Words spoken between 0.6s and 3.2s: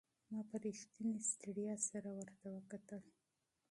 رښتینې ستړیا سره ورته وکتل.